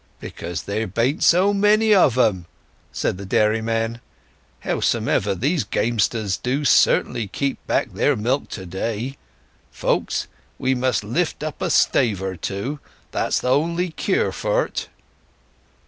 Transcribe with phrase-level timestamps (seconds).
[0.19, 2.47] "Because there bain't so many of 'em,"
[2.91, 4.01] said the dairyman.
[4.61, 9.17] "Howsomever, these gam'sters do certainly keep back their milk to day.
[9.69, 10.25] Folks,
[10.57, 14.89] we must lift up a stave or two—that's the only cure for't."